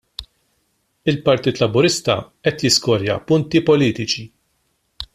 Il-Partit 1.13 1.61
Laburista 1.63 2.17
qiegħed 2.33 2.65
jiskorja 2.69 3.19
punti 3.33 3.65
politiċi. 3.71 4.29